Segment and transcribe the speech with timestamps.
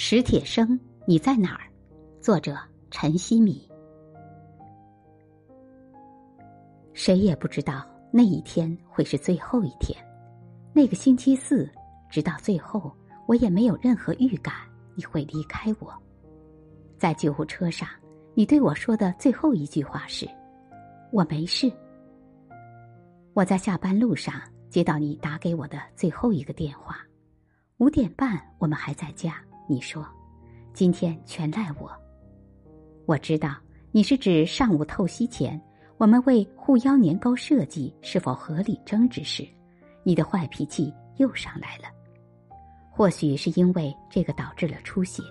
[0.00, 1.66] 史铁生，你在哪儿？
[2.20, 2.56] 作者
[2.88, 3.68] 陈希米。
[6.92, 9.98] 谁也不知道那一天会是最后一天。
[10.72, 11.68] 那个星期四，
[12.08, 12.96] 直到最后，
[13.26, 14.54] 我也没有任何预感
[14.94, 15.92] 你会离开我。
[16.96, 17.88] 在救护车上，
[18.34, 20.28] 你对我说的最后一句话是
[21.10, 21.68] ：“我没事。”
[23.34, 24.40] 我在下班路上
[24.70, 26.98] 接到你打给我的最后一个电话。
[27.78, 29.42] 五点半，我们还在家。
[29.68, 30.04] 你说
[30.72, 31.90] ：“今天全赖我。”
[33.06, 33.54] 我知道
[33.92, 35.60] 你是指上午透析前，
[35.96, 39.46] 我们为护腰年糕设计是否合理争执时，
[40.02, 41.84] 你的坏脾气又上来了。
[42.90, 45.22] 或许是因为这个导致了出血。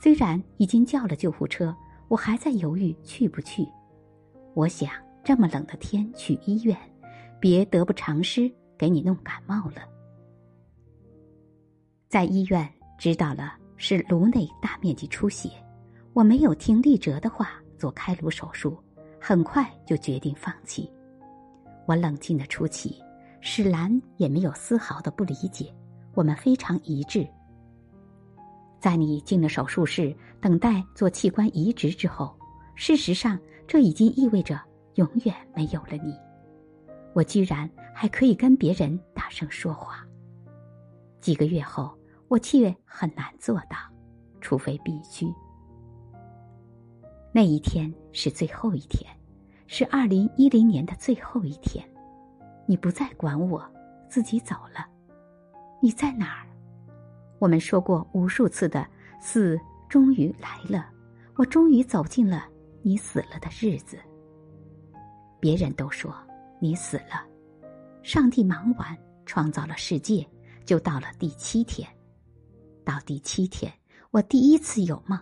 [0.00, 1.74] 虽然已经叫了救护车，
[2.08, 3.66] 我还在犹豫去不去。
[4.54, 4.90] 我想
[5.24, 6.76] 这么冷的天去医院，
[7.40, 9.82] 别得不偿失，给你弄感冒了。
[12.08, 12.75] 在医院。
[12.98, 15.50] 知道了是颅内大面积出血，
[16.14, 18.76] 我没有听丽哲的话做开颅手术，
[19.20, 20.90] 很快就决定放弃。
[21.86, 23.00] 我冷静的出奇，
[23.40, 25.72] 史兰也没有丝毫的不理解，
[26.14, 27.26] 我们非常一致。
[28.80, 32.34] 在你进了手术室等待做器官移植之后，
[32.74, 34.58] 事实上这已经意味着
[34.94, 36.14] 永远没有了你。
[37.12, 40.02] 我居然还可以跟别人大声说话。
[41.20, 41.94] 几个月后。
[42.28, 43.76] 我却很难做到，
[44.40, 45.26] 除非必须。
[47.32, 49.08] 那一天是最后一天，
[49.66, 51.86] 是二零一零年的最后一天。
[52.66, 53.64] 你不再管我，
[54.08, 54.86] 自己走了。
[55.80, 56.46] 你在哪儿？
[57.38, 58.84] 我们说过无数次的
[59.20, 60.90] 死终于来了，
[61.36, 62.48] 我终于走进了
[62.82, 63.98] 你死了的日子。
[65.38, 66.12] 别人都说
[66.58, 67.24] 你死了，
[68.02, 70.26] 上帝忙完创造了世界，
[70.64, 71.88] 就到了第七天。
[72.86, 73.70] 到第七天，
[74.12, 75.18] 我第一次有梦，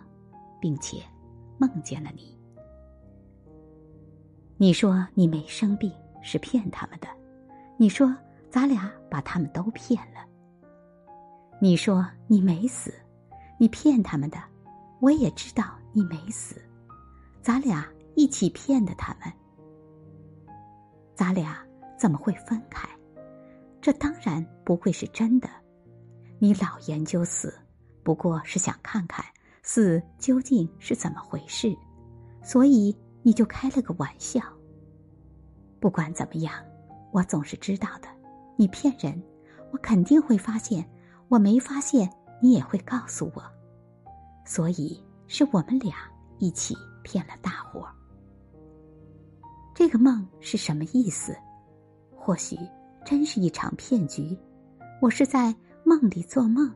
[0.61, 1.01] 并且
[1.57, 2.37] 梦见了你。
[4.55, 5.91] 你说你没生病
[6.21, 7.07] 是骗他们的，
[7.75, 8.15] 你说
[8.51, 10.23] 咱俩把他们都骗了。
[11.59, 12.93] 你说你没死，
[13.57, 14.37] 你骗他们的，
[15.01, 16.61] 我也知道你没死，
[17.41, 19.33] 咱俩一起骗的他们。
[21.15, 21.65] 咱俩
[21.97, 22.87] 怎么会分开？
[23.81, 25.49] 这当然不会是真的。
[26.37, 27.57] 你老研究死，
[28.05, 29.25] 不过是想看看
[29.63, 31.75] 死究竟是怎么回事，
[32.43, 34.39] 所以你就开了个玩笑。
[35.79, 36.53] 不管怎么样，
[37.11, 38.07] 我总是知道的。
[38.57, 39.19] 你骗人，
[39.71, 40.83] 我肯定会发现；
[41.29, 42.07] 我没发现，
[42.39, 43.43] 你也会告诉我。
[44.45, 45.95] 所以是我们俩
[46.37, 47.91] 一起骗了大伙儿。
[49.73, 51.35] 这个梦是什么意思？
[52.15, 52.55] 或许
[53.03, 54.37] 真是一场骗局。
[55.01, 55.55] 我是在。
[55.87, 56.67] 梦里做梦，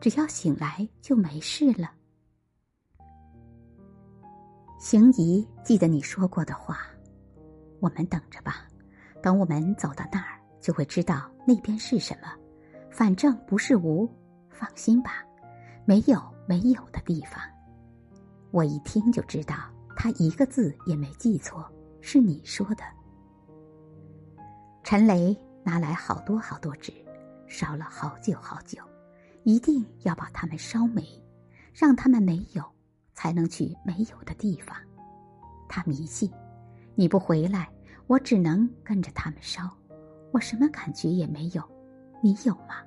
[0.00, 1.90] 只要醒来就没事了。
[4.78, 6.78] 行仪记得你说过的话，
[7.80, 8.66] 我们等着吧。
[9.22, 12.28] 等我们走到那儿，就会知道那边是什么。
[12.90, 14.08] 反正不是无，
[14.50, 15.24] 放心吧，
[15.84, 17.42] 没有没有的地方。
[18.52, 19.56] 我一听就知道，
[19.96, 21.68] 他一个字也没记错，
[22.00, 22.84] 是你说的。
[24.84, 26.92] 陈雷拿来好多好多纸。
[27.48, 28.82] 烧了好久好久，
[29.46, 31.04] 一定要把它们烧没，
[31.72, 32.64] 让他们没有，
[33.14, 34.76] 才能去没有的地方。
[35.68, 36.28] 他迷信，
[36.96, 37.70] 你不回来，
[38.08, 39.62] 我只能跟着他们烧。
[40.32, 41.62] 我什么感觉也没有，
[42.20, 42.82] 你有吗？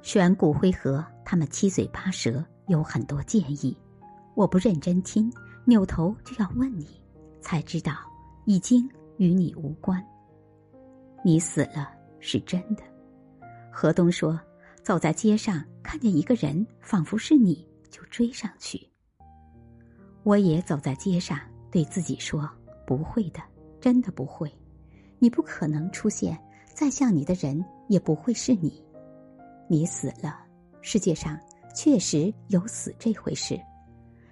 [0.00, 3.76] 选骨灰盒，他们七嘴八舌，有很多建议，
[4.34, 5.30] 我不认真听，
[5.66, 6.98] 扭头就要问你，
[7.42, 7.92] 才知道
[8.46, 10.02] 已经与你无关。
[11.22, 11.92] 你死了。
[12.20, 12.82] 是真的，
[13.80, 14.36] 河东说
[14.82, 18.84] ：“走在街上，看见一个人，仿佛是你，就追上去。”
[20.24, 21.38] 我也走在街上，
[21.70, 22.50] 对自己说
[22.84, 23.40] ：“不会的，
[23.80, 24.52] 真的不会。
[25.20, 26.36] 你不可能出现，
[26.74, 28.84] 再像你的人也不会是你。
[29.68, 30.40] 你死了，
[30.82, 31.38] 世界上
[31.72, 33.56] 确实有死这回事，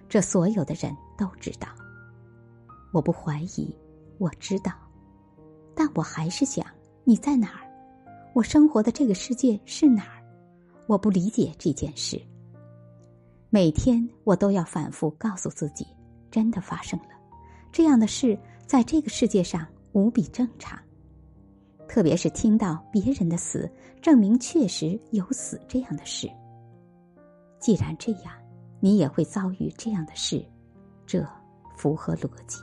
[0.09, 1.69] 这所有的人都知道。
[2.91, 3.73] 我不怀疑，
[4.17, 4.73] 我知道，
[5.73, 6.65] 但我还是想
[7.05, 7.63] 你在哪儿。”
[8.37, 10.21] 我生活的这个世界是哪儿？
[10.85, 12.21] 我不理解这件事。
[13.49, 15.87] 每天我都要反复告诉自己，
[16.29, 17.07] 真的发生了
[17.71, 18.37] 这样的事，
[18.67, 20.79] 在这个世界上无比正常。
[21.87, 23.67] 特别是听到别人的死，
[24.03, 26.29] 证明确实有死这样的事。
[27.59, 28.31] 既然这样，
[28.79, 30.45] 你也会遭遇这样的事，
[31.07, 31.27] 这
[31.75, 32.59] 符合逻辑。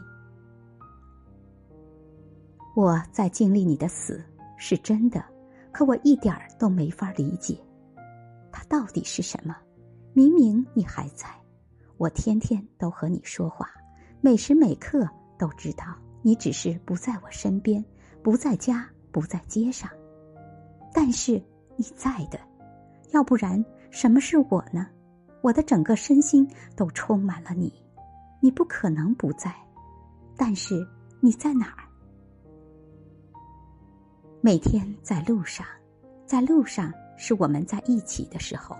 [2.77, 4.25] 我在经历你的死，
[4.57, 5.34] 是真的。
[5.75, 7.59] 可我一点儿都没法理解，
[8.53, 9.57] 它到底是什么？
[10.13, 11.27] 明明你还在，
[11.97, 13.69] 我天天都和你说话，
[14.21, 15.05] 每时每刻
[15.37, 15.85] 都知道
[16.23, 17.85] 你只是不在我身边，
[18.23, 19.91] 不在家，不在街上。
[20.93, 21.43] 但是
[21.77, 22.39] 你在的，
[23.11, 24.87] 要不然什么是我呢？
[25.43, 27.73] 我的整个身心都充满了你，
[28.41, 29.53] 你不可能不在。
[30.37, 30.87] 但是
[31.21, 31.84] 你在哪儿？
[34.45, 35.67] 每天在路上，
[36.27, 38.77] 在路上是我们在一起的时候。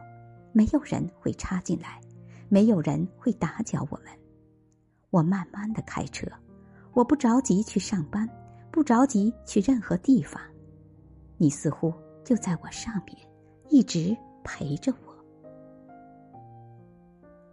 [0.53, 1.99] 没有人会插进来，
[2.51, 4.09] 没有人会打搅我们。
[5.09, 6.27] 我慢慢的开车，
[6.93, 8.29] 我不着急去上班，
[8.71, 10.39] 不着急去任何地方。
[11.39, 11.91] 你似乎
[12.23, 13.17] 就在我上面，
[13.71, 14.15] 一直
[14.45, 15.15] 陪着我。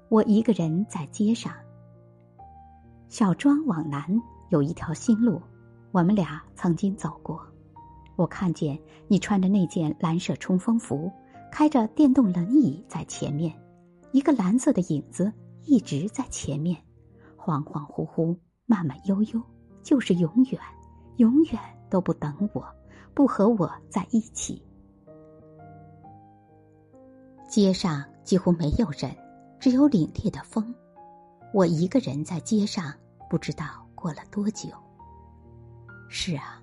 [0.09, 1.53] 我一个人在街上。
[3.07, 5.41] 小庄往南有一条新路，
[5.93, 7.47] 我们俩曾经走过。
[8.15, 11.11] 我看见你穿着那件蓝色冲锋服。
[11.51, 13.53] 开着电动轮椅在前面，
[14.13, 15.29] 一个蓝色的影子
[15.65, 16.77] 一直在前面，
[17.37, 19.41] 恍恍惚惚，慢慢悠悠，
[19.83, 20.61] 就是永远，
[21.17, 21.59] 永远
[21.89, 22.65] 都不等我，
[23.13, 24.63] 不和我在一起。
[27.49, 29.13] 街上几乎没有人，
[29.59, 30.73] 只有凛冽的风。
[31.53, 32.93] 我一个人在街上，
[33.29, 34.69] 不知道过了多久。
[36.07, 36.60] 是啊，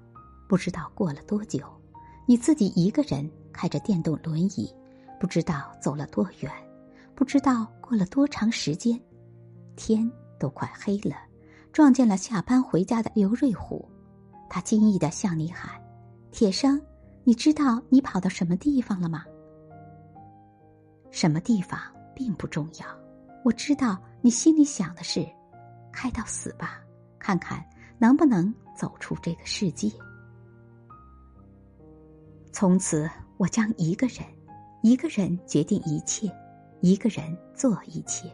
[0.49, 1.61] 不知道过了多久，
[2.27, 4.75] 你自己一个人开着电动轮椅。
[5.21, 6.51] 不知道走了多远，
[7.15, 8.99] 不知道过了多长时间，
[9.75, 10.09] 天
[10.39, 11.17] 都快黑了，
[11.73, 13.87] 撞见了下班回家的刘瑞虎，
[14.49, 15.73] 他惊异的向你喊
[16.31, 16.81] ：“铁生，
[17.25, 19.25] 你知道你跑到什么地方了吗？”
[21.11, 21.81] 什么地方
[22.15, 22.87] 并不重要，
[23.45, 25.29] 我知道你心里想的是：
[25.93, 26.81] 开到死吧，
[27.19, 27.61] 看看
[27.99, 29.91] 能不能走出这个世界。
[32.53, 34.19] 从此，我将一个人。
[34.81, 36.31] 一个人决定一切，
[36.81, 38.33] 一个人做一切。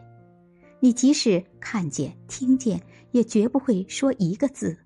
[0.79, 2.79] 你即使看见、听见，
[3.11, 4.77] 也绝不会说一个字。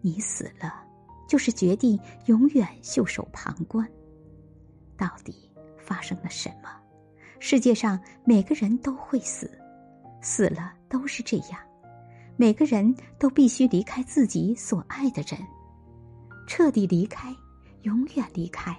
[0.00, 0.84] 你死了，
[1.28, 1.96] 就是决定
[2.26, 3.88] 永远袖手旁观。
[4.96, 5.48] 到底
[5.78, 6.68] 发生了什么？
[7.38, 9.48] 世界上每个人都会死，
[10.20, 11.60] 死了都是这样。
[12.36, 15.40] 每个人都必须离开自己所爱的人，
[16.48, 17.32] 彻底离开，
[17.84, 18.76] 永远离开。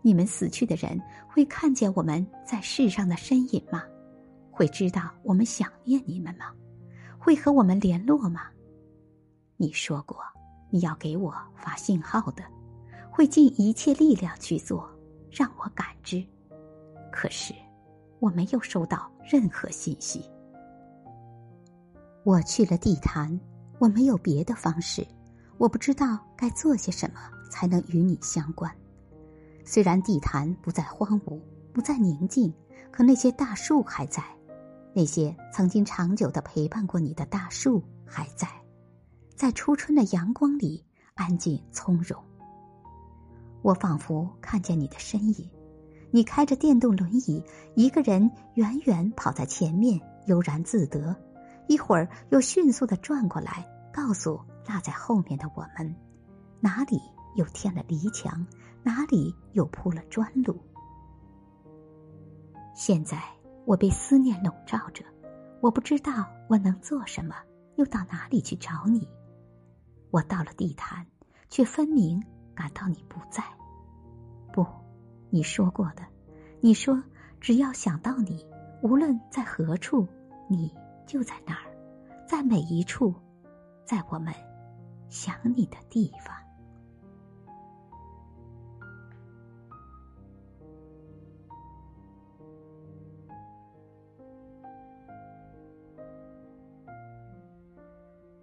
[0.00, 3.82] 你们死去的人会看见我们在世上的身影吗？
[4.50, 6.52] 会知道我们想念你们吗？
[7.18, 8.42] 会和我们联络吗？
[9.56, 10.18] 你说过
[10.70, 12.44] 你要给我发信号的，
[13.10, 14.88] 会尽一切力量去做，
[15.30, 16.24] 让我感知。
[17.10, 17.54] 可是
[18.20, 20.22] 我没有收到任何信息。
[22.24, 23.40] 我去了地坛，
[23.78, 25.06] 我没有别的方式，
[25.58, 27.20] 我不知道该做些什么
[27.50, 28.70] 才能与你相关。
[29.64, 31.40] 虽然地坛不再荒芜，
[31.72, 32.52] 不再宁静，
[32.90, 34.22] 可那些大树还在，
[34.92, 38.48] 那些曾经长久的陪伴过你的大树还在，
[39.34, 40.84] 在初春的阳光里
[41.14, 42.22] 安静从容。
[43.62, 45.48] 我仿佛看见你的身影，
[46.10, 47.42] 你开着电动轮椅，
[47.74, 51.16] 一个人远远跑在前面，悠然自得，
[51.68, 55.94] 一会儿又迅速的转过来，告诉落在后面的我们，
[56.60, 57.00] 哪里
[57.36, 58.46] 又添了篱墙。
[58.86, 60.60] 哪里又铺了砖路？
[62.74, 63.18] 现在
[63.64, 65.02] 我被思念笼罩着，
[65.62, 67.34] 我不知道我能做什么，
[67.76, 69.08] 又到哪里去找你？
[70.10, 71.06] 我到了地坛，
[71.48, 72.22] 却分明
[72.54, 73.42] 感到你不在。
[74.52, 74.66] 不，
[75.30, 76.02] 你说过的，
[76.60, 77.02] 你说
[77.40, 78.46] 只要想到你，
[78.82, 80.06] 无论在何处，
[80.46, 80.70] 你
[81.06, 81.74] 就在那儿，
[82.28, 83.14] 在每一处，
[83.86, 84.30] 在我们
[85.14, 86.43] 想你的地方。